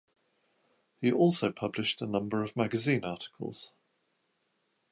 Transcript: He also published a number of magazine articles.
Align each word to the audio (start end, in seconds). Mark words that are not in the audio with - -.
He 0.99 1.11
also 1.11 1.51
published 1.51 2.01
a 2.01 2.07
number 2.07 2.41
of 2.41 2.55
magazine 2.55 3.03
articles. 3.05 3.71